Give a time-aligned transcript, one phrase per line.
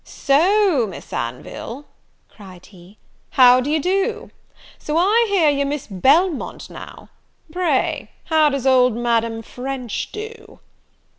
[0.03, 1.85] "So, Miss Anville,"
[2.27, 2.97] cried he,
[3.37, 4.31] "how do you do?
[4.79, 7.09] So I hear you're Miss Belmont now;
[7.51, 10.59] pray, how does old Madame French do?"